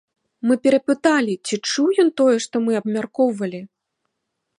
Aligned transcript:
Мы 0.51 0.55
перапыталі, 0.63 1.33
ці 1.49 1.55
чуў 1.71 1.87
ён 2.05 2.09
тое, 2.21 2.33
што 2.47 2.55
мы 2.69 2.81
абмяркоўвалі? 2.81 3.61